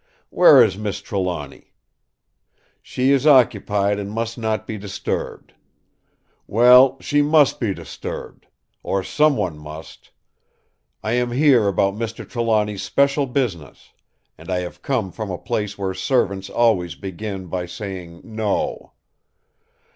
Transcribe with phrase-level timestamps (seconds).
[0.31, 1.73] Where is Miss Trelawny?
[2.81, 5.53] 'She is occupied and must not be disturbed!'
[6.47, 8.47] Well, she must be disturbed!
[8.81, 10.09] Or some one must.
[11.03, 12.27] I am here about Mr.
[12.27, 13.93] Trelawny's special business;
[14.39, 18.93] and I have come from a place where servants always begin by saying No.